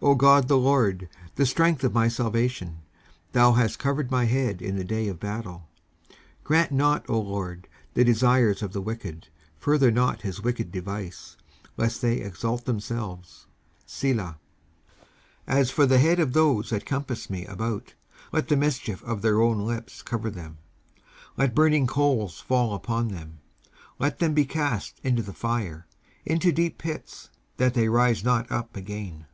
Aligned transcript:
19:140:007 0.00 0.10
O 0.12 0.14
GOD 0.14 0.46
the 0.46 0.58
Lord, 0.58 1.08
the 1.34 1.44
strength 1.46 1.82
of 1.82 1.92
my 1.92 2.06
salvation, 2.06 2.82
thou 3.32 3.50
hast 3.54 3.80
covered 3.80 4.12
my 4.12 4.26
head 4.26 4.62
in 4.62 4.76
the 4.76 4.84
day 4.84 5.08
of 5.08 5.18
battle. 5.18 5.66
19:140:008 6.44 6.44
Grant 6.44 6.70
not, 6.70 7.10
O 7.10 7.20
LORD, 7.20 7.68
the 7.94 8.04
desires 8.04 8.62
of 8.62 8.72
the 8.72 8.80
wicked: 8.80 9.26
further 9.58 9.90
not 9.90 10.20
his 10.22 10.40
wicked 10.40 10.70
device; 10.70 11.36
lest 11.76 12.00
they 12.00 12.18
exalt 12.18 12.64
themselves. 12.64 13.46
Selah. 13.86 14.38
19:140:009 15.48 15.58
As 15.58 15.70
for 15.72 15.84
the 15.84 15.98
head 15.98 16.20
of 16.20 16.32
those 16.32 16.70
that 16.70 16.86
compass 16.86 17.28
me 17.28 17.44
about, 17.46 17.94
let 18.30 18.46
the 18.46 18.56
mischief 18.56 19.02
of 19.02 19.22
their 19.22 19.42
own 19.42 19.66
lips 19.66 20.02
cover 20.02 20.30
them. 20.30 20.58
19:140:010 21.38 21.38
Let 21.38 21.54
burning 21.56 21.86
coals 21.88 22.38
fall 22.38 22.72
upon 22.74 23.08
them: 23.08 23.40
let 23.98 24.20
them 24.20 24.32
be 24.32 24.44
cast 24.44 25.00
into 25.02 25.22
the 25.22 25.32
fire; 25.32 25.88
into 26.24 26.52
deep 26.52 26.78
pits, 26.78 27.30
that 27.56 27.74
they 27.74 27.88
rise 27.88 28.22
not 28.22 28.48
up 28.52 28.76
again. 28.76 29.24